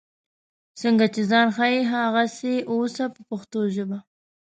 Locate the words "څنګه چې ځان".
0.81-1.47